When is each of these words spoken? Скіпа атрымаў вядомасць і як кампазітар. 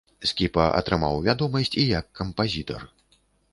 Скіпа 0.29 0.63
атрымаў 0.79 1.19
вядомасць 1.27 1.71
і 1.83 1.85
як 1.99 2.05
кампазітар. 2.23 2.81